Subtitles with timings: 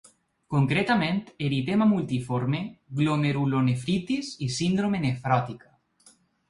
[0.53, 1.19] Concretament,
[1.49, 2.63] eritema multiforme,
[3.01, 6.17] glomerulonefritis i síndrome nefròtica.